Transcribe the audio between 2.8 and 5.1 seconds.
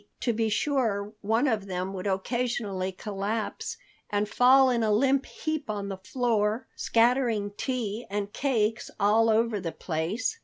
collapse and fall in a